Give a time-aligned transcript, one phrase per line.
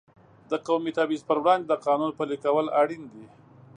[0.49, 3.25] د قومي تبعیض پر وړاندې د قانون پلي کول اړین دي.